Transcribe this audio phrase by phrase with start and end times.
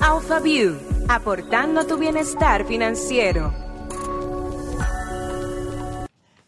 [0.00, 0.76] AlphaView,
[1.08, 3.54] aportando a tu bienestar financiero.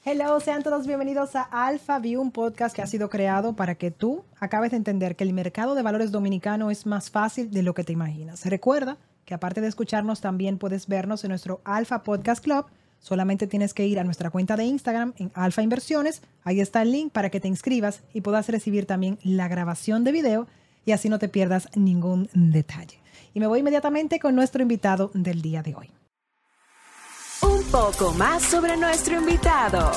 [0.04, 3.90] Hello, sean todos bienvenidos a Alpha View, un podcast que ha sido creado para que
[3.90, 7.72] tú acabes de entender que el mercado de valores dominicano es más fácil de lo
[7.74, 8.44] que te imaginas.
[8.46, 12.66] Recuerda que aparte de escucharnos, también puedes vernos en nuestro Alpha Podcast Club.
[12.98, 16.22] Solamente tienes que ir a nuestra cuenta de Instagram en Alpha Inversiones.
[16.44, 20.12] Ahí está el link para que te inscribas y puedas recibir también la grabación de
[20.12, 20.46] video
[20.84, 23.05] y así no te pierdas ningún detalle.
[23.34, 25.90] Y me voy inmediatamente con nuestro invitado del día de hoy.
[27.42, 29.92] Un poco más sobre nuestro invitado.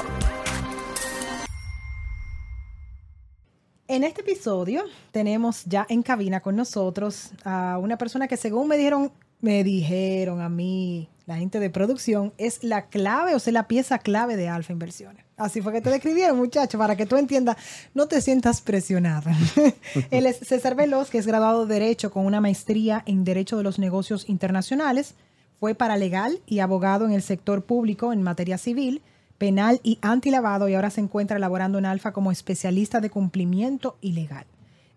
[3.90, 8.78] En este episodio tenemos ya en cabina con nosotros a una persona que según me
[8.78, 9.12] dijeron,
[9.42, 13.98] me dijeron a mí, la gente de producción, es la clave o sea, la pieza
[13.98, 15.26] clave de Alfa Inversiones.
[15.38, 17.58] Así fue que te describieron, muchacho, para que tú entiendas,
[17.96, 19.36] no te sientas presionada.
[20.12, 23.64] Él es César Veloz, que es graduado de Derecho con una maestría en Derecho de
[23.64, 25.16] los Negocios Internacionales.
[25.60, 29.02] Fue paralegal y abogado en el sector público en materia civil
[29.40, 34.46] penal y antilavado y ahora se encuentra elaborando en Alfa como especialista de cumplimiento ilegal.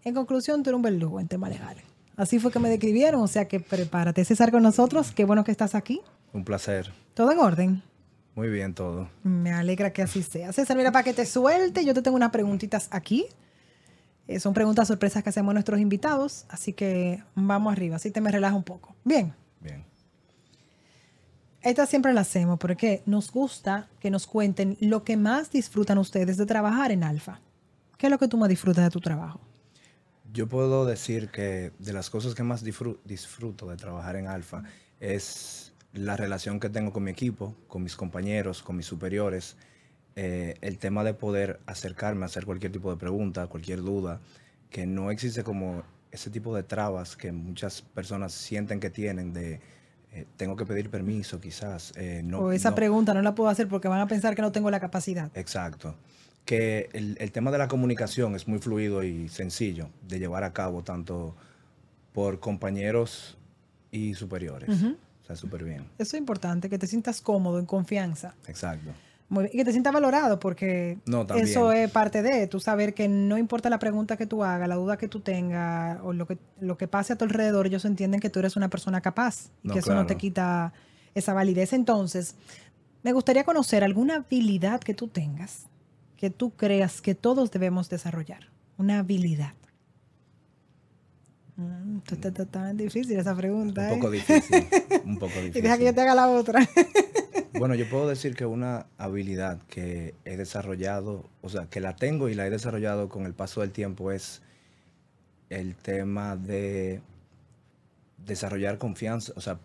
[0.05, 1.85] En conclusión, tú eres un verdugo en temas legales.
[2.17, 5.13] Así fue que me describieron, o sea que prepárate, César, con nosotros.
[5.13, 6.03] Qué bueno que estás aquí.
[6.35, 6.93] Un placer.
[7.15, 7.83] ¿Todo en orden?
[8.35, 9.09] Muy bien todo.
[9.23, 10.53] Me alegra que así sea.
[10.53, 13.27] César, mira, para que te suelte, yo te tengo unas preguntitas aquí.
[14.27, 18.21] Eh, son preguntas sorpresas que hacemos a nuestros invitados, así que vamos arriba, así te
[18.21, 18.95] me relaja un poco.
[19.05, 19.35] Bien.
[19.61, 19.85] Bien.
[21.63, 26.37] Estas siempre las hacemos porque nos gusta que nos cuenten lo que más disfrutan ustedes
[26.37, 27.41] de trabajar en Alfa.
[27.97, 29.41] ¿Qué es lo que tú más disfrutas de tu trabajo?
[30.33, 34.65] Yo puedo decir que de las cosas que más disfruto de trabajar en Alfa
[34.99, 39.57] es la relación que tengo con mi equipo, con mis compañeros, con mis superiores,
[40.17, 44.21] eh, el tema de poder acercarme a hacer cualquier tipo de pregunta, cualquier duda,
[44.69, 49.61] que no existe como ese tipo de trabas que muchas personas sienten que tienen de
[50.13, 51.93] eh, tengo que pedir permiso quizás.
[51.97, 54.53] Eh, no, o esa pregunta no la puedo hacer porque van a pensar que no
[54.53, 55.31] tengo la capacidad.
[55.35, 55.95] Exacto.
[56.45, 60.53] Que el, el, tema de la comunicación es muy fluido y sencillo de llevar a
[60.53, 61.37] cabo tanto
[62.13, 63.39] por compañeros
[63.91, 64.69] y superiores.
[64.69, 65.85] O sea, súper bien.
[65.99, 68.35] Eso es importante, que te sientas cómodo, en confianza.
[68.49, 68.91] Exacto
[69.41, 70.99] y que te sientas valorado, porque
[71.37, 74.75] eso es parte de tú saber que no importa la pregunta que tú hagas, la
[74.75, 78.21] duda que tú tengas o lo que, lo que pase a tu alrededor, ellos entienden
[78.21, 80.73] que tú eres una persona capaz y que eso no te quita
[81.15, 81.73] esa validez.
[81.73, 82.35] Entonces,
[83.03, 85.67] me gustaría conocer alguna habilidad que tú tengas,
[86.17, 88.51] que tú creas que todos debemos desarrollar.
[88.77, 89.55] Una habilidad.
[91.57, 93.93] Mm, está tan difícil esa pregunta.
[93.93, 94.17] Un poco ¿eh?
[94.17, 94.67] difícil.
[95.05, 95.57] Un poco difícil.
[95.59, 96.69] y deja que yo te haga la otra.
[97.55, 102.29] Bueno, yo puedo decir que una habilidad que he desarrollado, o sea, que la tengo
[102.29, 104.43] y la he desarrollado con el paso del tiempo es
[105.51, 107.03] el tema de
[108.19, 109.59] desarrollar confianza, o sea,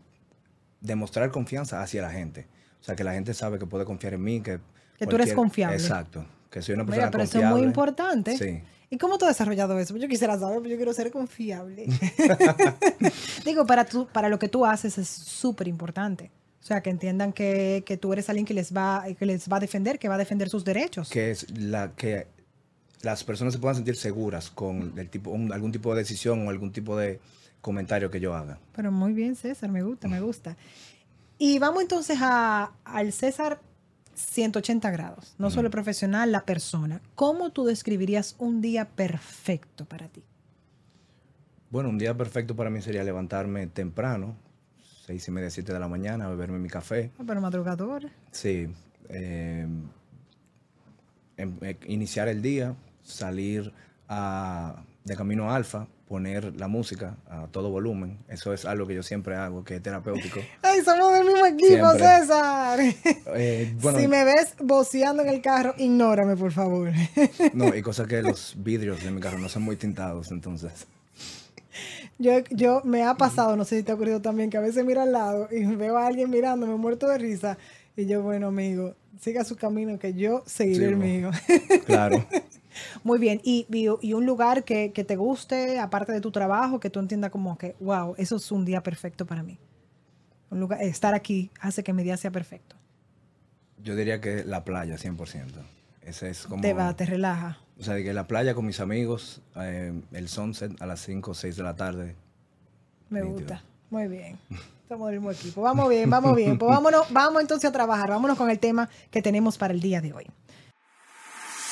[0.81, 2.47] demostrar confianza hacia la gente.
[2.81, 4.59] O sea, que la gente sabe que puede confiar en mí, que...
[4.97, 5.75] Que tú eres confiable.
[5.75, 8.37] Exacto, que soy una persona Mira, pero eso es muy importante.
[8.37, 8.61] Sí.
[8.89, 9.95] ¿Y cómo tú has desarrollado eso?
[9.97, 11.87] Yo quisiera saber, pero yo quiero ser confiable.
[13.45, 16.31] Digo, para, tú, para lo que tú haces es súper importante.
[16.62, 19.59] O sea, que entiendan que, tú eres alguien que les, va, que les va a
[19.59, 21.09] defender, que va a defender sus derechos.
[21.09, 22.28] Que es la que
[23.01, 26.72] las personas se puedan sentir seguras con el tipo, algún tipo de decisión o algún
[26.72, 27.19] tipo de
[27.62, 28.59] comentario que yo haga.
[28.75, 30.57] Pero muy bien, César, me gusta, me gusta.
[31.38, 33.62] Y vamos entonces a, al César
[34.16, 37.01] 180 grados, no solo el profesional, la persona.
[37.13, 40.23] ¿Cómo tú describirías un día perfecto para ti?
[41.69, 44.35] Bueno, un día perfecto para mí sería levantarme temprano,
[45.07, 47.12] seis y media, siete de la mañana, beberme mi café.
[47.18, 48.09] Ah, pero madrugador.
[48.31, 48.68] Sí.
[49.07, 49.84] Em,
[51.38, 53.72] em, eh, iniciar el día, salir
[54.09, 58.17] de camino alfa, poner la música a todo volumen.
[58.28, 60.41] Eso es algo que yo siempre hago, que es terapéutico.
[60.62, 62.79] ¡Ay, somos del mismo equipo, César!
[63.35, 66.91] Eh, si me ves boceando en el carro, ignórame, por favor.
[67.53, 70.88] no, y cosa que los vidrios de mi carro no son muy tintados, entonces.
[72.19, 74.84] Yo, yo me ha pasado, no sé si te ha ocurrido también, que a veces
[74.84, 77.58] miro al lado y veo a alguien mirando, me muerto de risa.
[77.96, 81.31] Y yo, bueno, amigo, siga su camino, que yo seguiré el mío.
[81.85, 82.25] Claro.
[83.03, 83.41] Muy bien.
[83.43, 87.58] Y, y, un lugar que, te guste, aparte de tu trabajo, que tú entiendas como
[87.58, 89.58] que, wow, eso es un día perfecto para mí.
[90.49, 92.75] Un lugar, estar aquí hace que mi día sea perfecto.
[93.84, 95.46] Yo diría que la playa, 100%.
[96.07, 96.61] Ese es como...
[96.61, 97.57] Te va, te relaja.
[97.77, 101.33] O sea, que la playa con mis amigos, eh, el sunset a las 5 o
[101.33, 102.15] 6 de la tarde.
[103.09, 103.61] Me gusta.
[103.89, 104.39] Muy bien.
[104.83, 105.61] Estamos del mismo equipo.
[105.61, 106.57] Vamos bien, vamos bien.
[106.57, 108.09] Pues vámonos, vamos entonces a trabajar.
[108.09, 110.25] Vámonos con el tema que tenemos para el día de hoy.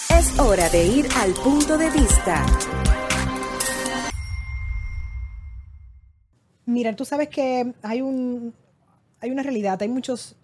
[0.09, 2.45] Es hora de ir al punto de vista.
[6.65, 8.53] Mira, tú sabes que hay un
[9.21, 10.35] hay una realidad, hay muchos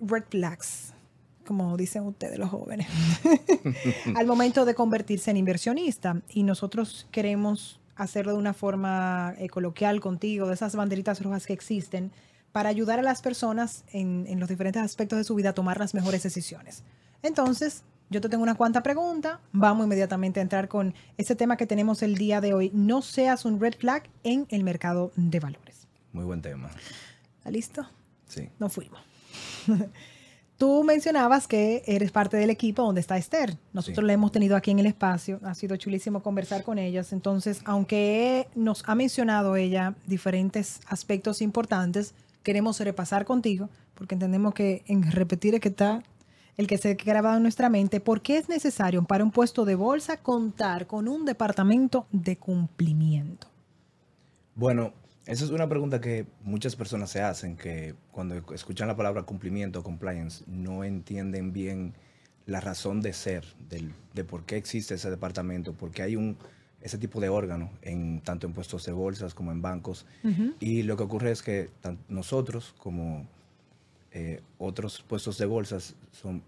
[0.00, 0.92] red flags,
[1.46, 2.86] como dicen ustedes los jóvenes,
[4.16, 6.20] al momento de convertirse en inversionista.
[6.28, 11.52] Y nosotros queremos hacerlo de una forma eh, coloquial contigo, de esas banderitas rojas que
[11.52, 12.12] existen,
[12.52, 15.78] para ayudar a las personas en, en los diferentes aspectos de su vida a tomar
[15.78, 16.84] las mejores decisiones.
[17.22, 19.40] Entonces, yo te tengo una cuanta pregunta.
[19.52, 22.70] Vamos inmediatamente a entrar con ese tema que tenemos el día de hoy.
[22.72, 25.88] No seas un red flag en el mercado de valores.
[26.12, 26.70] Muy buen tema.
[27.38, 27.86] ¿Está listo?
[28.26, 28.48] Sí.
[28.58, 29.00] No fuimos.
[30.58, 33.58] Tú mencionabas que eres parte del equipo donde está Esther.
[33.74, 34.06] Nosotros Sí.
[34.06, 35.38] la hemos tenido aquí en el espacio.
[35.42, 37.12] Ha sido chulísimo conversar con ellas.
[37.12, 44.82] Entonces, aunque nos ha mencionado ella diferentes aspectos importantes, queremos repasar contigo, porque entendemos que
[44.86, 46.02] en repetir es que está
[46.56, 48.00] el que se ha grabado en nuestra mente.
[48.00, 53.48] ¿Por qué es necesario para un puesto de bolsa contar con un departamento de cumplimiento?
[54.54, 54.94] Bueno,
[55.26, 59.80] esa es una pregunta que muchas personas se hacen, que cuando escuchan la palabra cumplimiento
[59.80, 61.94] o compliance no entienden bien
[62.46, 66.36] la razón de ser, del- de por qué existe ese departamento, porque hay un
[66.80, 70.06] ese tipo de órgano en tanto en puestos de bolsas como en bancos.
[70.60, 73.26] Y lo que ocurre es que tan- nosotros como
[74.12, 76.42] eh, otros puestos de bolsas son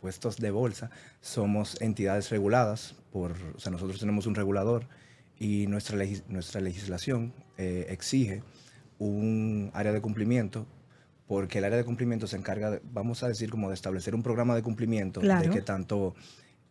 [0.00, 0.90] puestos de bolsa
[1.20, 4.86] somos entidades reguladas por o sea nosotros tenemos un regulador
[5.38, 8.42] y nuestra legis- nuestra legislación eh, exige
[8.98, 10.66] un área de cumplimiento
[11.26, 14.22] porque el área de cumplimiento se encarga de, vamos a decir como de establecer un
[14.22, 15.42] programa de cumplimiento Claro.
[15.42, 16.14] de que tanto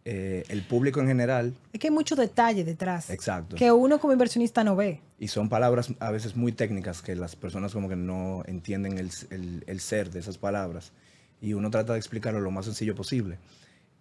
[0.05, 3.09] eh, el público en general Es que hay mucho detalle detrás.
[3.09, 3.55] Exacto.
[3.55, 4.99] Que uno como inversionista no ve.
[5.17, 9.09] y son palabras a veces muy técnicas que las personas como que no entienden el,
[9.31, 10.91] el- el ser de esas palabras.
[11.41, 13.37] Y uno trata de explicarlo lo más sencillo posible.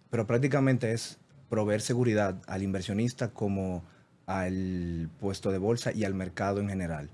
[0.09, 1.17] Pero prácticamente es
[1.49, 3.83] proveer seguridad al inversionista como
[4.25, 7.09] al puesto de bolsa y al mercado en general.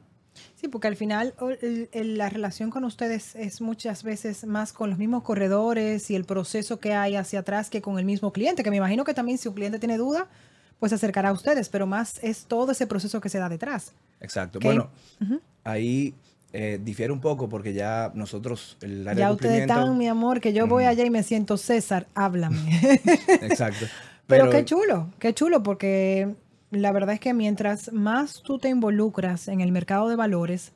[0.56, 1.34] Sí, porque al final
[1.94, 6.80] la relación con ustedes es muchas veces más con los mismos corredores y el proceso
[6.80, 9.48] que hay hacia atrás que con el mismo cliente, que me imagino que también si
[9.48, 10.28] un cliente tiene duda,
[10.80, 13.94] pues se acercará a ustedes, pero más es todo ese proceso que se da detrás.
[14.22, 14.60] Exacto.
[14.60, 14.66] Ok.
[14.66, 14.90] Bueno,
[15.22, 15.42] Ujú.
[15.64, 16.14] ahí
[16.52, 20.40] eh, difiere un poco porque ya nosotros, el área Ya de ustedes están, mi amor,
[20.42, 22.58] que yo voy allá y me siento César, háblame.
[23.42, 23.86] Exacto.
[24.26, 26.36] Pero, qué chulo, qué chulo, porque
[26.72, 30.72] la verdad es que mientras más tú te involucras en el mercado de valores,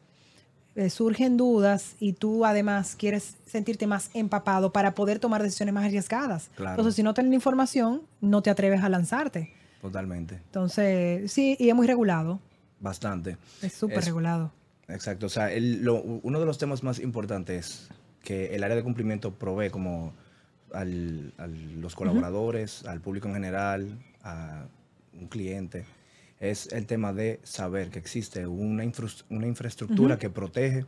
[0.75, 5.85] eh, surgen dudas y tú además quieres sentirte más empapado para poder tomar decisiones más
[5.85, 6.49] arriesgadas.
[6.55, 6.71] Claro.
[6.71, 9.53] Entonces, si no tienes información, no te atreves a lanzarte.
[9.81, 10.35] Totalmente.
[10.35, 12.39] Entonces, sí, y es muy regulado,
[12.79, 13.37] Bastante.
[13.61, 14.51] es súper regulado.
[14.87, 17.87] Exacto, o sea, el- lo- uno de los temas más importantes
[18.23, 20.13] que el área de cumplimiento provee como
[20.73, 24.65] al- a los colaboradores, al público en general, a
[25.19, 25.85] un cliente,
[26.39, 30.85] es el tema de saber que existe una, infrus- una infraestructura que protege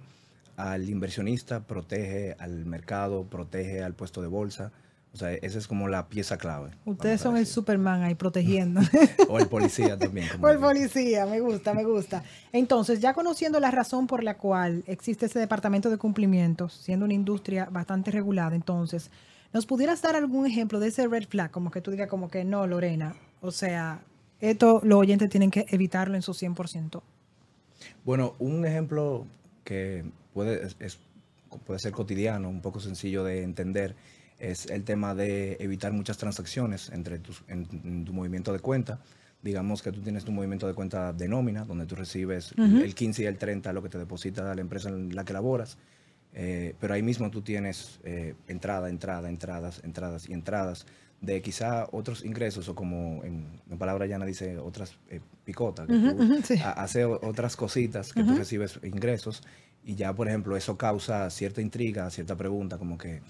[0.58, 4.72] al inversionista, protege al mercado, protege al puesto de bolsa.
[5.14, 6.72] O sea, esa es como la pieza clave.
[6.84, 7.46] Ustedes son el.
[7.46, 8.82] Superman ahí protegiendo.
[9.30, 10.28] O el policía también.
[10.30, 12.22] como O el policía, me gusta, me gusta.
[12.52, 17.14] Entonces, ya conociendo la razón por la cual existe ese departamento de cumplimientos, siendo una
[17.14, 19.10] industria bastante regulada, entonces,
[19.54, 21.50] ¿nos pudieras dar algún ejemplo de ese red flag?
[21.50, 23.16] Como que tú digas como que no, Lorena.
[23.40, 24.02] O sea,
[24.42, 27.02] esto los oyentes tienen que evitarlo en su 100%.
[28.04, 29.26] Bueno, un ejemplo
[29.64, 31.00] que puede, es-
[31.66, 33.96] puede ser cotidiano, un poco sencillo de entender,
[34.40, 39.00] es el tema de evitar muchas transacciones entre tus, en, en tu movimiento de cuenta.
[39.42, 43.24] Digamos que tú tienes tu movimiento de cuenta de nómina, donde tú recibes el 15
[43.24, 45.78] y el 30, lo que te deposita la empresa en la que laboras.
[46.34, 50.86] Eh, pero ahí mismo tú tienes eh, entrada, entrada, entradas, entradas y entradas
[51.26, 55.94] de quizá otros ingresos o como en, en palabra llana dice otras eh, picotas, que
[55.96, 56.56] Ujú, tú sí.
[56.64, 59.44] ha- hace otras cositas que tú recibes ingresos
[59.84, 63.22] y ya por ejemplo eso causa cierta intriga, cierta pregunta como que,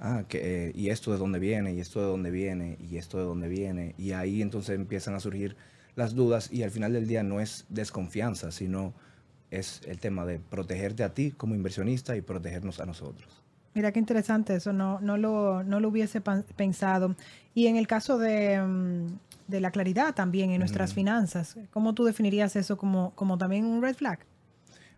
[0.00, 1.72] ah, que, eh, ¿y esto de dónde viene?
[1.72, 2.76] ¿Y esto de dónde viene?
[2.80, 3.94] ¿Y esto de dónde viene?
[3.98, 5.56] Y ahí entonces empiezan a surgir
[5.96, 8.92] las dudas y al final del día no es desconfianza, sino
[9.50, 13.41] es el tema de protegerte a ti como inversionista y protegernos a nosotros.
[13.74, 17.16] Mira qué interesante eso, no, no, lo, no lo hubiese pensado.
[17.54, 19.06] Y en el caso de, mm,
[19.48, 23.82] de la claridad también en nuestras finanzas, ¿cómo tú definirías eso como, como también un
[23.82, 24.20] red flag?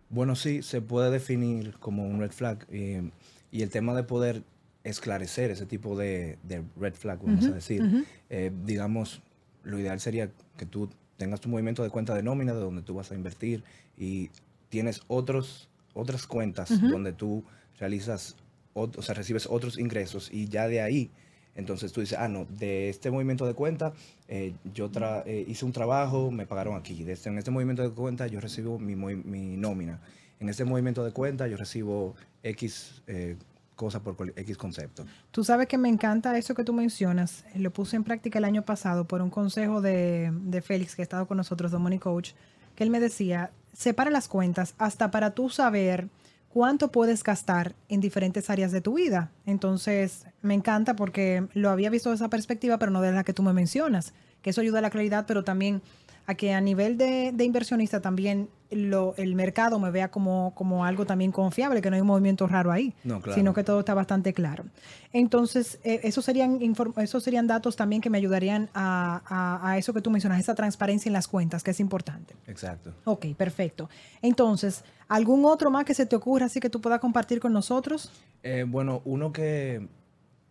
[0.09, 3.09] Bueno, sí, se puede definir como un red flag eh,
[3.51, 4.43] y el tema de poder
[4.83, 9.21] esclarecer ese tipo de, de red flag, vamos a decir, eh, digamos,
[9.63, 12.93] lo ideal sería que tú tengas tu movimiento de cuenta de nómina de donde tú
[12.93, 13.63] vas a invertir
[13.97, 14.29] y
[14.69, 17.43] tienes otros, otras cuentas donde tú
[17.79, 18.35] realizas,
[18.75, 21.09] o sea, recibes otros ingresos y ya de ahí
[21.57, 23.93] Entonces tú dices, ah, no, de este movimiento de cuenta,
[24.27, 27.05] eh, yo tra- eh, hice un trabajo, me pagaron aquí.
[27.05, 30.01] De este- en este movimiento de cuenta yo recibo mi, mi nómina.
[30.41, 32.13] En este movimiento de cuenta yo recibo
[32.43, 33.37] X eh,
[33.77, 35.05] cosas por X concepto.
[35.31, 37.45] Tú sabes que me encanta eso que tú mencionas.
[37.55, 41.07] Lo puse en práctica el año pasado por un consejo de, de Félix, que ha
[41.07, 42.31] estado con nosotros, Money Coach,
[42.75, 46.09] que él me decía, separa las cuentas hasta para tú saber
[46.55, 49.29] cuánto puedes gastar en diferentes áreas de tu vida.
[49.45, 53.33] Entonces, me encanta porque lo había visto de esa perspectiva, pero no de la que
[53.33, 55.81] tú me mencionas, que eso ayuda a la claridad, pero también
[56.27, 60.85] a que a nivel de, de inversionista también lo, el mercado me vea como, como
[60.85, 63.35] algo también confiable, que no hay un movimiento raro ahí, No, claro.
[63.37, 64.65] sino que todo está bastante claro.
[65.13, 66.59] Entonces, eh, esos, serían
[66.97, 70.55] esos serían datos también que me ayudarían a, a- a eso que tú mencionas, esa
[70.55, 72.35] transparencia en las cuentas, que es importante.
[72.47, 72.93] Exacto.
[73.05, 73.89] Ok, perfecto.
[74.21, 78.11] Entonces, ¿algún otro más que se te ocurra así que tú puedas compartir con nosotros?
[78.43, 79.87] Eh, bueno, uno que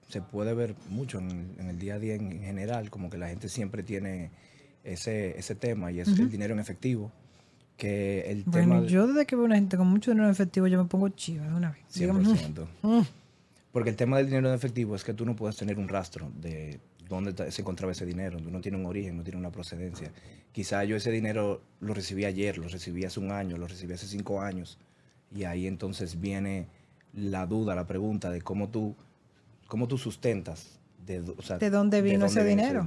[0.09, 3.19] se puede ver mucho en, en el día a día en, en general, como que
[3.19, 4.31] la gente siempre tiene
[4.85, 7.11] ese, ese tema y es el dinero en efectivo.
[7.77, 10.83] Que el Bueno, yo desde que veo una gente con mucho dinero en efectivo, yo
[10.83, 11.81] me pongo chiva de una vez.
[11.95, 12.25] Dígame.
[12.25, 12.67] 100%.
[12.83, 13.01] Mm.
[13.73, 16.31] Porque el tema del dinero en efectivo es que tú no puedes tener un rastro
[16.41, 16.79] de
[17.09, 18.39] dónde se encontraba ese dinero.
[18.39, 20.13] Tú no tienes un origen, no tienes una procedencia.
[20.53, 24.07] Quizá yo ese dinero lo recibí ayer, lo recibí hace un año, lo recibí hace
[24.07, 24.79] cinco años.
[25.35, 26.69] Y ahí entonces viene
[27.13, 28.95] la duda, la pregunta de cómo tú,
[29.67, 30.79] cómo tú sustentas.
[31.05, 32.87] De, do- o sea, ¿De dónde vino ese dinero?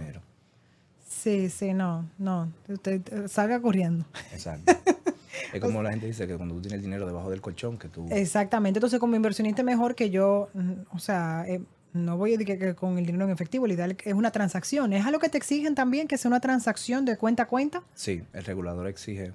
[1.08, 2.52] Sí, sí, no, no.
[2.68, 4.06] Usted salga corriendo.
[4.34, 4.74] Exacto.
[5.54, 7.88] es como la gente dice que cuando tú tienes el dinero debajo del colchón, que
[7.88, 8.08] tú...
[8.12, 8.80] Exactamente.
[8.80, 11.62] Entonces, como inversionista, mejor que yo, mm, o sea, eh,
[11.94, 14.32] no voy a decir que, que con el dinero en efectivo, lo ideal es una
[14.32, 14.92] transacción.
[14.94, 17.84] ¿Es algo que te exigen también que sea una transacción de cuenta a cuenta?
[17.96, 19.32] Sí, el regulador exige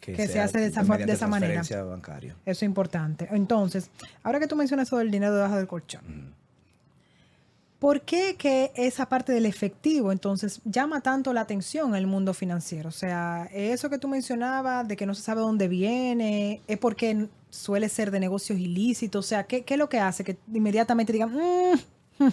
[0.00, 1.62] Que se hace de esa de esa manera.
[1.84, 2.36] bancaria.
[2.44, 3.28] Eso es importante.
[3.30, 3.90] Entonces,
[4.22, 6.34] ahora que tú mencionas eso del dinero debajo del colchón.
[7.78, 12.34] ¿Por qué que esa parte del efectivo entonces llama tanto la atención en el mundo
[12.34, 12.88] financiero?
[12.88, 17.28] O sea, eso que tú mencionabas de que no se sabe dónde viene, es porque
[17.50, 19.24] suele ser de negocios ilícitos.
[19.24, 22.28] O sea, ¿qué, es lo que hace que inmediatamente digan, "Mm,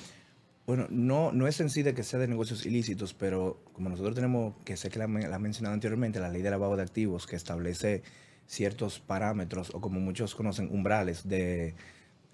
[0.68, 4.16] Bueno, no, no es en sí de que sea de negocios ilícitos, pero como nosotros
[4.16, 7.36] tenemos, que sé que la, la mencionado anteriormente, la ley de lavado de activos que
[7.36, 8.02] establece
[8.48, 11.76] ciertos parámetros o como muchos conocen, umbrales de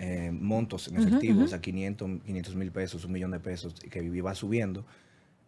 [0.03, 4.34] eh, montos en efectivo, o sea, 500 mil pesos, un millón de pesos, que va
[4.36, 4.84] subiendo.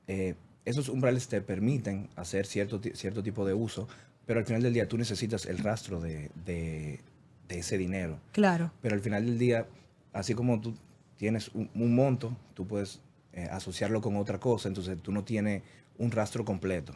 [0.08, 3.88] eh, esos umbrales te permiten hacer cierto, cierto tipo de uso,
[4.26, 7.02] pero al final del día tú necesitas el rastro de, de-
[7.50, 8.18] de ese dinero.
[8.32, 8.72] claro.
[8.82, 9.66] Pero al final del día,
[10.14, 10.74] así como tú
[11.18, 13.02] tienes un, un monto, tú puedes
[13.34, 15.64] eh, asociarlo con otra cosa, entonces tú no tienes
[15.98, 16.94] un rastro completo.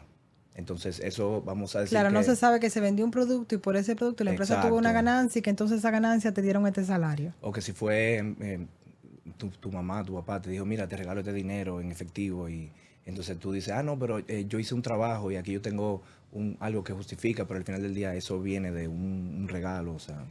[0.58, 3.58] Entonces eso vamos a decir Claro, no se sabe que se vendió un producto y
[3.58, 6.66] por ese producto la empresa tuvo una ganancia y que entonces esa ganancia te dieron
[6.66, 7.32] este salario.
[7.40, 8.66] O que si fue eh,
[9.36, 12.72] tu, tu mamá, tu papá, te dijo, mira, te regalo este dinero en efectivo y
[13.06, 16.02] entonces tú dices, ah, no, pero eh, yo hice un trabajo y aquí yo tengo
[16.32, 19.94] un, algo que justifica, pero al final del día eso viene de un, un regalo,
[19.94, 20.24] o sea,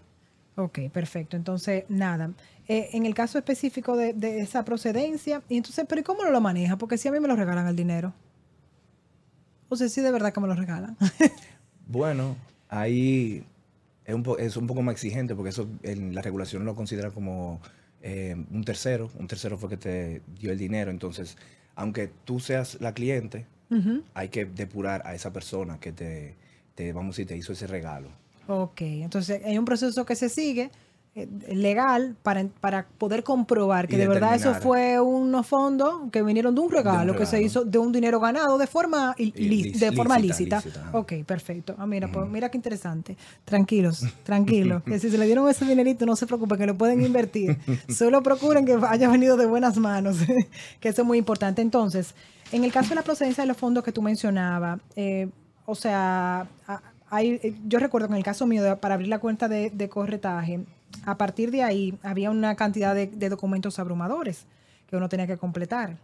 [0.57, 1.37] Ok, perfecto.
[1.37, 2.31] Entonces, nada.
[2.67, 6.41] Eh, en el caso específico de, de esa procedencia, y entonces, pero ¿y cómo lo
[6.41, 6.77] maneja?
[6.77, 8.11] Porque si a mí me lo regalan el dinero.
[9.69, 10.95] O sea, sí de verdad que me lo regalan.
[11.89, 12.35] Bueno,
[12.69, 13.43] ahí
[14.05, 17.11] es un, po- es un poco más exigente porque eso en la regulación lo considera
[17.11, 17.61] como
[18.01, 19.09] eh, un tercero.
[19.17, 20.91] Un tercero fue que te dio el dinero.
[20.91, 21.37] Entonces,
[21.75, 23.45] aunque tú seas la cliente,
[24.13, 26.35] hay que depurar a esa persona que te,
[26.75, 28.09] te, vamos a decir, te hizo ese regalo.
[28.47, 30.71] Ok, entonces hay un proceso que se sigue
[31.49, 36.53] legal para, para poder comprobar que Y de verdad eso fue unos fondos que vinieron
[36.53, 39.79] de un regalo, que se hizo de un dinero ganado de forma, il- li- lic-
[39.79, 40.61] de forma lícita,
[40.93, 41.75] ok, perfecto.
[41.77, 43.17] Ah, mira, pues mira qué interesante.
[43.45, 44.83] Tranquilos, tranquilos.
[44.83, 47.57] que si se le dieron ese dinerito, no se preocupen, que lo pueden invertir.
[47.89, 50.17] Solo procuren que haya venido de buenas manos,
[50.79, 51.61] que eso es muy importante.
[51.61, 52.13] Entonces,
[52.51, 55.27] en el caso de la procedencia de los fondos que tú mencionabas, eh,
[55.65, 56.47] o sea,
[57.09, 59.69] hay, eh, yo recuerdo que en el caso mío, de- para abrir la cuenta de,
[59.69, 60.59] de corretaje,
[61.05, 64.45] a partir de ahí había una cantidad de, de documentos abrumadores
[64.87, 65.97] que uno tenía que completar,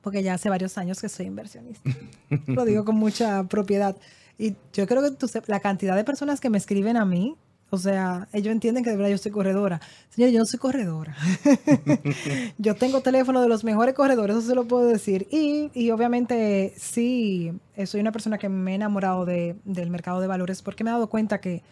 [0.00, 1.90] porque ya hace varios años que soy inversionista.
[2.46, 3.96] Lo digo con mucha propiedad.
[4.38, 7.36] Y yo creo que tú la cantidad de personas que me escriben a mí,
[7.70, 9.80] o sea, ellos entienden que de verdad yo soy corredora.
[10.10, 11.16] Señor, yo no soy corredora.
[12.58, 15.26] yo tengo teléfono de los mejores corredores, eso se lo puedo decir.
[15.30, 20.20] Y, y obviamente sí, eh, soy una persona que me he enamorado de- del mercado
[20.20, 21.62] de valores porque me he dado cuenta que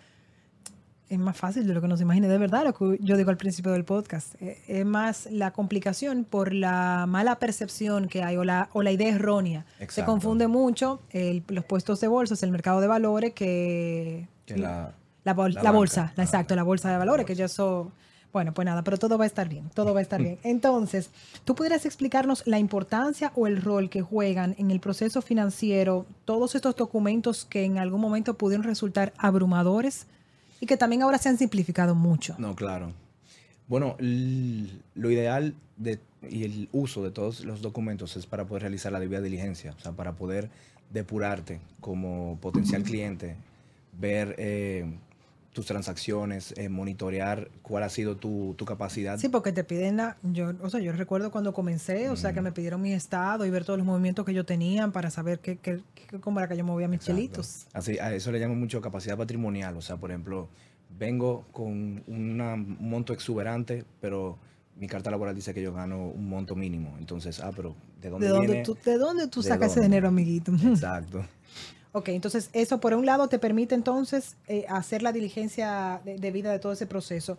[1.12, 3.36] es más fácil de lo que nos imagine, de verdad, lo que yo digo al
[3.36, 4.34] principio del podcast.
[4.40, 8.92] Eh, Es más la complicación por la mala percepción que hay o la, o la
[8.92, 9.64] idea errónea.
[9.88, 14.26] Se confunde mucho el- los puestos de bolsas, el mercado de valores, que...
[14.46, 17.92] Que la, La, bol- La bolsa, la- exacto, la bolsa de valores, que ya eso
[18.32, 20.38] Bueno, pues nada, pero todo va a estar bien, todo va a estar bien.
[20.42, 21.10] Entonces,
[21.44, 26.54] ¿tú pudieras explicarnos la importancia o el rol que juegan en el proceso financiero todos
[26.54, 30.06] estos documentos que en algún momento pudieron resultar abrumadores
[30.62, 32.36] y que también ahora se han simplificado mucho?
[32.38, 32.92] No, claro.
[33.66, 35.98] Bueno, lo ideal de,
[36.30, 39.80] y el uso de todos los documentos es para poder realizar la debida diligencia, o
[39.80, 40.50] sea, para poder
[40.92, 43.34] depurarte como potencial cliente,
[43.98, 44.86] ver eh,
[45.52, 49.18] tus transacciones, eh, monitorear cuál ha sido tu, capacidad.
[49.18, 52.40] Sí, porque te piden la, yo, o sea, yo recuerdo cuando comencé, o sea, que
[52.40, 55.58] me pidieron mi estado y ver todos los movimientos que yo tenía para saber qué,
[55.58, 55.82] qué,
[56.20, 57.66] cómo era que yo movía mis chelitos.
[57.74, 60.48] Así, a eso le llamo mucho capacidad patrimonial, o sea, por ejemplo,
[60.98, 64.38] vengo con un monto exuberante, pero
[64.76, 66.96] mi carta laboral dice que yo gano un monto mínimo.
[66.98, 70.52] Entonces, ah, pero ¿de dónde, ¿De dónde Tú, ¿De dónde tú sacas ese dinero, amiguito?
[70.64, 71.24] Exacto.
[71.92, 76.50] Ok, entonces eso por un lado te permite entonces eh, hacer la diligencia de, vida
[76.50, 77.36] de todo ese proceso.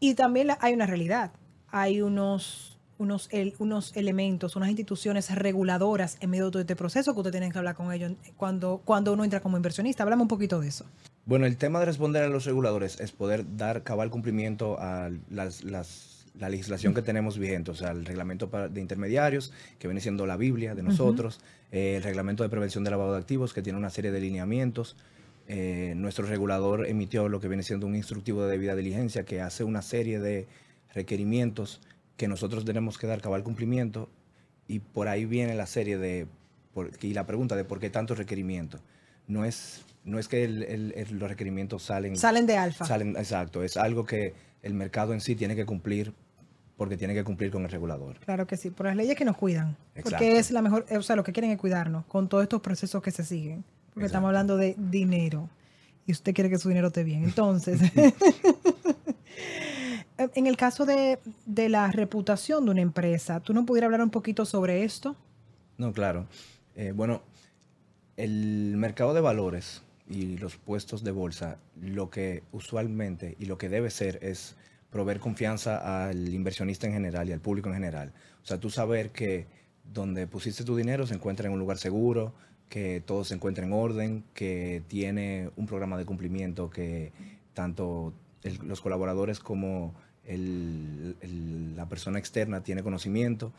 [0.00, 1.30] Y también hay una realidad,
[1.68, 3.28] hay unos, unos,
[3.60, 7.58] unos elementos, unas instituciones reguladoras en medio de todo este proceso que usted tiene que
[7.58, 10.02] hablar con ellos cuando, cuando uno entra como inversionista.
[10.02, 10.84] Hablamos un poquito de eso.
[11.24, 15.62] Bueno, el tema de responder a los reguladores es poder dar cabal cumplimiento a las,
[15.62, 20.26] las la legislación que tenemos vigente, o sea, el reglamento de intermediarios, que viene siendo
[20.26, 23.78] la Biblia de nosotros, eh, el reglamento de prevención de lavado de activos, que tiene
[23.78, 24.96] una serie de lineamientos.
[25.48, 29.64] Eh, nuestro regulador emitió lo que viene siendo un instructivo de debida diligencia que hace
[29.64, 30.46] una serie de
[30.94, 31.80] requerimientos
[32.16, 34.08] que nosotros tenemos que dar cabal cumplimiento
[34.68, 36.26] y por ahí viene la serie de,
[37.00, 38.80] y la pregunta de por qué tantos requerimientos.
[39.26, 42.16] No es, no es que los requerimientos salen...
[42.16, 42.84] Salen de alfa.
[42.84, 46.12] Salen, exacto, es algo que el mercado en sí tiene que cumplir
[46.76, 48.18] porque tiene que cumplir con el regulador.
[48.20, 49.76] Claro que sí, por las leyes que nos cuidan.
[50.02, 53.02] Porque es la mejor, o sea, lo que quieren es cuidarnos con todos estos procesos
[53.02, 53.64] que se siguen.
[53.94, 55.48] Porque estamos hablando de dinero
[56.06, 57.24] y usted quiere que su dinero esté bien.
[57.24, 57.80] Entonces,
[60.34, 64.44] en el caso de, la reputación de una empresa, ¿tú no pudieras hablar un poquito
[64.44, 65.16] sobre esto?
[65.78, 66.26] No, claro.
[66.74, 67.22] Eh, bueno,
[68.16, 73.68] el mercado de valores y los puestos de bolsa, lo que usualmente y lo que
[73.68, 74.56] debe ser es
[74.90, 78.12] proveer confianza al inversionista en general y al público en general.
[78.42, 79.46] O sea, tú saber que
[79.92, 82.34] donde pusiste tu dinero se encuentra en un lugar seguro,
[82.68, 87.12] que todo se encuentra en orden, que tiene un programa de cumplimiento que
[87.54, 88.14] tanto
[88.62, 89.94] los colaboradores como
[90.26, 93.52] la persona externa tiene conocimiento.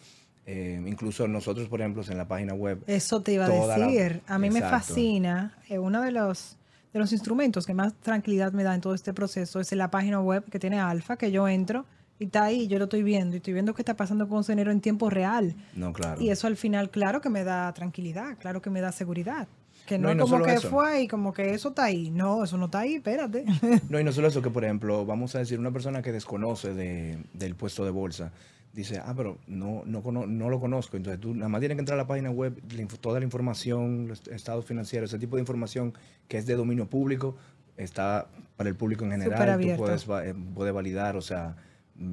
[0.45, 2.83] Eh, incluso nosotros, por ejemplo, en la página web.
[2.87, 4.21] Eso te iba a decir.
[4.27, 5.57] a mí me fascina.
[5.69, 6.57] Eh, uno de los,
[6.91, 10.19] de los instrumentos que más tranquilidad me da en todo este proceso es la página
[10.19, 11.85] web que tiene Alfa, que yo entro
[12.19, 14.71] y está ahí, yo lo estoy viendo y estoy viendo qué está pasando con dinero
[14.71, 15.55] en tiempo real.
[15.75, 16.21] No, claro.
[16.21, 19.47] Y eso al final, claro que me da tranquilidad, claro que me da seguridad.
[19.87, 22.09] Que no, es como que fue y como que eso está ahí.
[22.09, 23.45] No, eso no está ahí, espérate.
[23.89, 26.73] No, y no solo eso, que por ejemplo, vamos a decir, una persona que desconoce
[26.73, 28.31] de, del puesto de bolsa,
[28.73, 30.97] dice, ah, pero no, no, no lo conozco.
[30.97, 32.61] Entonces tú nada más tienes que entrar a la página web,
[32.99, 35.93] toda la información, los estados financieros, ese tipo de información
[36.27, 37.37] que es de dominio público,
[37.77, 39.59] está para el público en general.
[39.59, 41.55] Tú puedes, eh, puedes validar, o sea,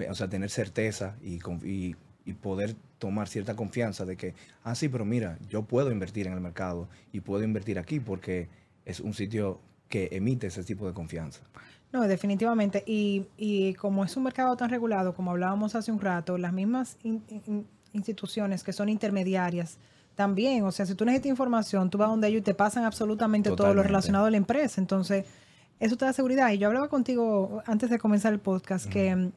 [0.09, 4.89] o sea, tener certeza y, y, y poder tomar cierta confianza de que, ah, sí,
[4.89, 8.49] pero mira, yo puedo invertir en el mercado y puedo invertir aquí porque
[8.85, 11.41] es un sitio que emite ese tipo de confianza.
[11.93, 12.85] No, definitivamente.
[12.87, 16.97] Y, y como es un mercado tan regulado, como hablábamos hace un rato, las mismas
[17.93, 19.79] instituciones que son intermediarias
[20.15, 23.51] también, o sea, si tú necesitas información, tú vas donde ellos y te pasan absolutamente
[23.53, 24.81] todo lo relacionado a la empresa.
[24.81, 25.25] Entonces,
[25.79, 26.53] eso te da seguridad.
[26.53, 29.33] Y yo hablaba contigo antes de comenzar el podcast que mm,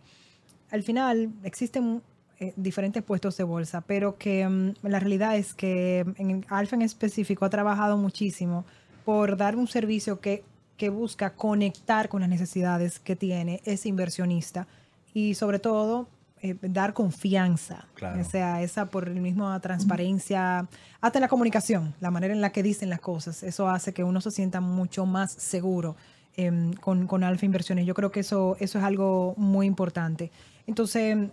[0.71, 2.01] al final existen
[2.39, 6.81] eh, diferentes puestos de bolsa, pero que mm, la realidad es que en Alfa en
[6.81, 8.65] específico ha trabajado muchísimo
[9.05, 10.43] por dar un servicio que
[10.77, 14.67] que busca conectar con las necesidades que tiene ese inversionista
[15.13, 16.07] y sobre todo
[16.41, 20.67] eh, dar confianza, o sea, esa por el mismo transparencia,
[20.99, 24.19] hasta la comunicación, la manera en la que dicen las cosas, eso hace que uno
[24.19, 25.95] se sienta mucho más seguro
[26.35, 27.85] em, con, con, Alfa Inversiones.
[27.85, 30.31] Yo creo que eso, eso es algo muy importante.
[30.67, 31.29] Entonces,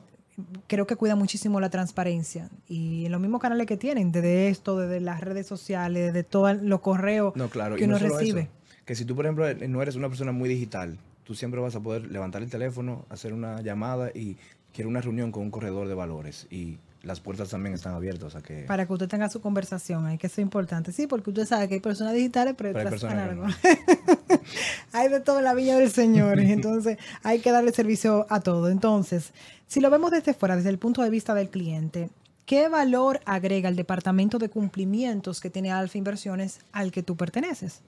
[0.68, 4.78] creo que cuida muchísimo la transparencia y en los mismos canales que tienen, desde esto,
[4.78, 7.34] desde las redes sociales, de todos los correos
[7.76, 8.48] que uno recibe
[8.84, 11.80] que si tú, por ejemplo, no eres una persona muy digital, tú siempre vas a
[11.80, 14.36] poder levantar el teléfono, hacer una llamada y
[14.72, 16.46] quiere una reunión con un corredor de valores.
[16.50, 18.34] Y las puertas también están abiertas.
[18.36, 18.64] A que...
[18.64, 20.92] Para que usted tenga su conversación, hay que es importante.
[20.92, 23.56] Sí, porque usted sabe que hay personas digitales, pero, hay personas
[24.92, 26.38] hay de todo en la viña del Señor.
[26.40, 28.68] entonces hay que darle servicio a todo.
[28.68, 29.32] Entonces,
[29.66, 32.10] si lo vemos desde fuera, desde el punto de vista del cliente,
[32.44, 37.82] ¿qué valor agrega el departamento de cumplimientos que tiene Alfa Inversiones al que tú perteneces?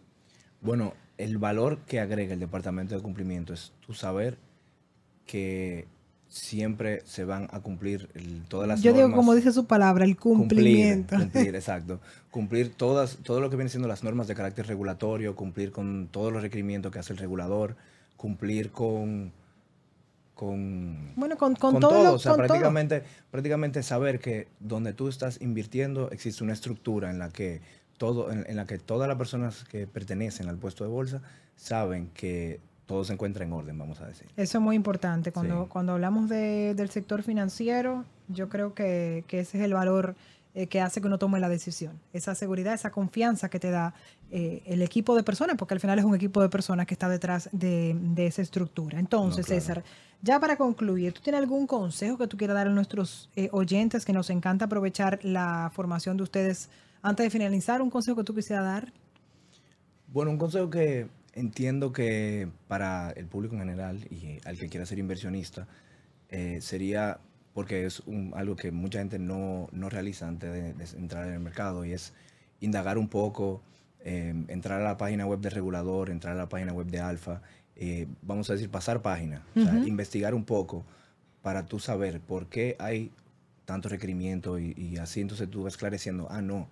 [0.62, 4.38] Bueno, el valor que agrega el departamento de cumplimiento es tu saber
[5.26, 5.86] que
[6.28, 10.16] siempre se van a cumplir el- todas las Yo digo, como dice su palabra, el
[10.16, 11.16] cumplimiento.
[11.16, 12.00] Cumplir, cumplir, exacto.
[12.30, 16.32] Cumplir todas, todo lo que viene siendo las normas de carácter regulatorio, cumplir con todos
[16.32, 17.76] los requerimientos que hace el regulador,
[18.16, 19.32] cumplir con,
[20.34, 22.46] con, Bueno, con, con, con todo, O sea, con todo.
[22.48, 27.60] prácticamente, prácticamente saber que donde tú estás invirtiendo existe una estructura en la que
[27.98, 31.22] todo, en, en la que todas las personas que pertenecen al puesto de bolsa
[31.56, 34.26] saben que todo se encuentra en orden, vamos a decir.
[34.36, 35.32] Eso es muy importante.
[35.32, 35.68] Cuando, Sí.
[35.70, 40.14] cuando hablamos de- del sector financiero, yo creo que, que ese es el valor
[40.54, 41.98] eh, que hace que uno tome la decisión.
[42.12, 43.94] Esa seguridad, esa confianza que te da
[44.30, 47.08] eh, el equipo de personas, porque al final es un equipo de personas que está
[47.08, 48.98] detrás de, de esa estructura.
[48.98, 49.60] Entonces, No, claro.
[49.62, 49.84] César,
[50.20, 54.04] ya para concluir, ¿tú tienes algún consejo que tú quieras dar a nuestros eh, oyentes
[54.04, 56.68] que nos encanta aprovechar la formación de ustedes
[57.02, 57.82] antes de finalizar?
[57.82, 58.92] ¿Un consejo que tú quisieras dar?
[60.08, 64.84] Bueno, un consejo que entiendo que para el público en general y al que quiera
[64.86, 65.66] ser inversionista
[66.30, 67.20] eh, sería,
[67.54, 71.34] porque es un- algo que mucha gente no, no realiza antes de, de entrar en
[71.34, 72.14] el mercado, y es
[72.60, 73.62] indagar un poco,
[74.00, 77.42] eh, entrar a la página web del regulador, entrar a la página web de Alfa,
[77.76, 79.86] eh, vamos a decir, pasar página, o sea, Ujú.
[79.86, 80.84] investigar un poco
[81.42, 83.10] para tú saber por qué hay
[83.66, 86.68] tantos requerimientos y, y así entonces tú vas esclareciendo, ah, no,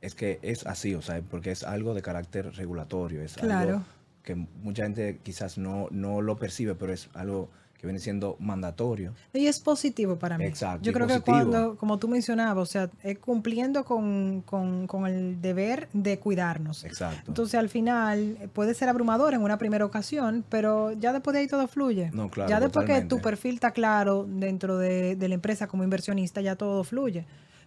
[0.00, 3.68] es que es así, o sea, porque es algo de carácter regulatorio, es Claro.
[3.76, 3.82] algo
[4.22, 9.12] que mucha gente quizás no, no lo percibe, pero es algo que viene siendo mandatorio.
[9.34, 10.44] Y es positivo para mí.
[10.46, 15.06] Exacto, Yo creo que cuando, como tú mencionabas, o sea, es cumpliendo con, con- con
[15.06, 16.84] el deber de cuidarnos.
[16.84, 17.24] Exacto.
[17.28, 21.48] Entonces, al final, puede ser abrumador en una primera ocasión, pero ya después de ahí
[21.48, 22.10] todo fluye.
[22.14, 25.84] No, claro, ya después que tu perfil está claro dentro de, de la empresa como
[25.84, 27.26] inversionista, ya todo fluye.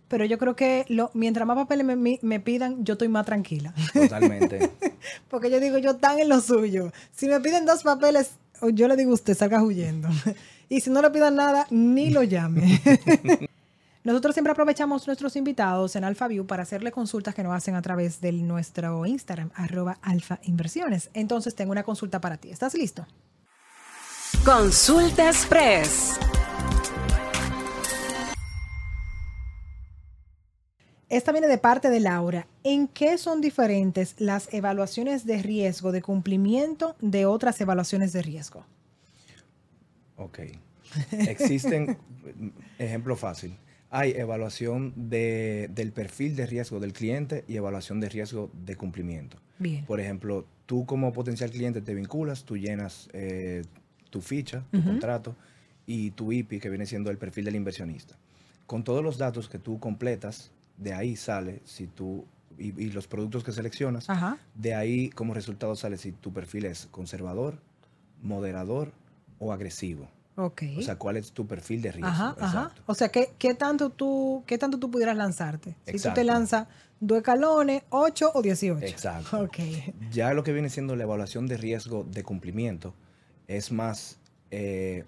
[0.09, 3.25] Pero yo creo que lo, mientras más papeles me, me- me pidan, yo estoy más
[3.25, 3.73] tranquila.
[3.93, 4.69] Totalmente.
[5.29, 6.91] Porque yo digo, yo tan en lo suyo.
[7.15, 10.09] Si me piden dos papeles, o yo le digo a usted, salga huyendo.
[10.71, 12.79] Y si no le pidan nada, ni lo llame.
[14.03, 18.21] Nosotros siempre aprovechamos nuestros invitados en AlphaView para hacerle consultas que nos hacen a través
[18.21, 21.09] de nuestro Instagram, arroba Alfa Inversiones.
[21.15, 22.51] Entonces tengo una consulta para ti.
[22.51, 23.07] ¿Estás listo?
[24.45, 26.19] Consulta Express.
[31.09, 32.47] Esta viene de parte de Laura.
[32.63, 38.65] ¿En qué son diferentes las evaluaciones de riesgo de cumplimiento de otras evaluaciones de riesgo?
[40.17, 40.39] Ok.
[41.11, 41.97] Existen,
[42.79, 43.57] ejemplo fácil,
[43.89, 49.37] hay evaluación de- del perfil de riesgo del cliente y evaluación de riesgo de cumplimiento.
[49.57, 49.85] Bien.
[49.85, 53.63] Por ejemplo, tú como potencial cliente te vinculas, tú llenas eh,
[54.09, 55.35] tu ficha, tu contrato
[55.87, 58.15] y tu IPI, que viene siendo el perfil del inversionista.
[58.67, 62.25] Con todos los datos que tú completas, de ahí sale si tú,
[62.57, 64.37] y, y los productos que seleccionas, Ajá.
[64.55, 67.59] de ahí como resultado sale si tu perfil es conservador,
[68.21, 68.91] moderador
[69.37, 70.09] o agresivo.
[70.41, 72.07] O sea, cuál es tu perfil de riesgo.
[72.07, 72.71] Ajá, ajá.
[72.85, 75.75] O sea, ¿qué, qué tanto tú, ¿qué tanto tú pudieras lanzarte?
[75.85, 76.67] Si tú te lanzas
[77.01, 78.85] dos escalones, 8 o 18.
[78.85, 79.49] Exacto.
[80.11, 82.93] Ya lo que viene siendo la evaluación de riesgo de cumplimiento
[83.47, 84.17] es más
[84.51, 85.03] eh,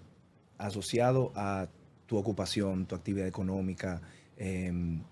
[0.58, 1.66] asociado a
[2.06, 4.02] tu ocupación, tu actividad económica,
[4.36, 5.02] em,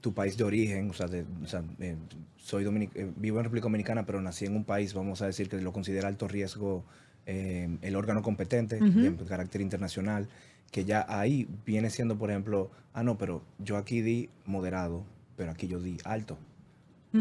[0.00, 0.90] tu país de origen.
[0.90, 1.96] O sea, de- o sea, eh,
[2.36, 5.60] soy eh, vivo en República Dominicana, pero nací en un país, vamos a decir, que
[5.60, 6.84] lo considera alto riesgo
[7.26, 10.28] em, el órgano competente de carácter internacional,
[10.70, 15.04] que ya ahí viene siendo, por ejemplo, ah, no, pero yo aquí di moderado,
[15.36, 16.38] pero aquí yo di alto.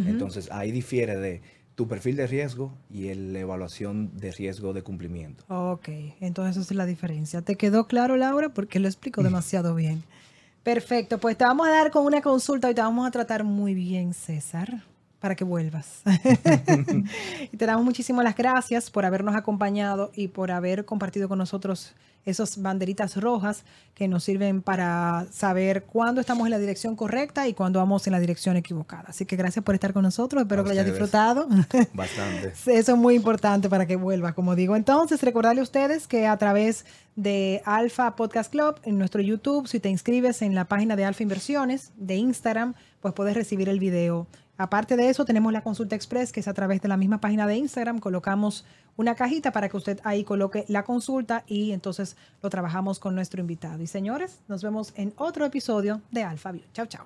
[0.06, 1.42] Entonces ahí difiere de
[1.76, 5.44] tu perfil de riesgo y el- la evaluación de riesgo de cumplimiento.
[5.48, 5.90] Ok,
[6.22, 7.42] entonces esa es la diferencia.
[7.42, 8.50] ¿Te quedó claro, Laura?
[8.50, 10.04] Porque lo explico demasiado bien.
[10.68, 13.74] Perfecto, pues te vamos a dar con una consulta y te vamos a tratar muy
[13.74, 14.84] bien, César,
[15.28, 16.04] para que vuelvas.
[17.52, 21.96] y te damos muchísimas las gracias por habernos acompañado y por haber compartido con nosotros
[22.24, 23.64] esas banderitas rojas
[23.94, 28.14] que nos sirven para saber cuándo estamos en la dirección correcta y cuándo vamos en
[28.14, 29.06] la dirección equivocada.
[29.08, 31.48] Así que gracias por estar con nosotros, espero A que lo hayas disfrutado.
[31.94, 32.54] Bastante.
[32.68, 34.76] Eso es muy importante para que vuelva, como digo.
[34.78, 36.86] Entonces, recordarle a ustedes que a través
[37.16, 41.24] de Alfa Podcast Club, en nuestro YouTube, si te inscribes en la página de Alfa
[41.24, 44.28] Inversiones, de Instagram, pues puedes recibir el video.
[44.58, 47.46] Aparte de eso, tenemos la consulta express, que es a través de la misma página
[47.46, 48.00] de Instagram.
[48.00, 48.66] Colocamos
[48.96, 53.40] una cajita para que usted ahí coloque la consulta y entonces lo trabajamos con nuestro
[53.40, 53.82] invitado.
[53.82, 56.64] Y señores, nos vemos en otro episodio de Alfa View.
[56.74, 57.06] Chao, chao.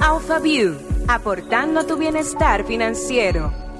[0.00, 0.74] Alpha View,
[1.06, 3.73] aportando tu bienestar financiero.